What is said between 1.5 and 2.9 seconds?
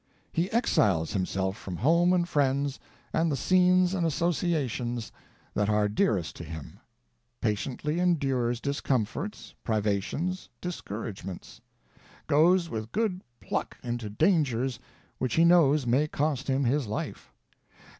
from home and friends